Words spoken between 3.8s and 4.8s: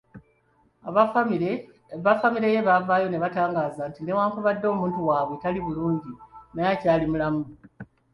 nti newankubadde